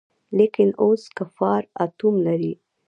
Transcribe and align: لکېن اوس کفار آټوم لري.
لکېن 0.37 0.69
اوس 0.83 1.01
کفار 1.17 1.61
آټوم 1.83 2.15
لري. 2.27 2.53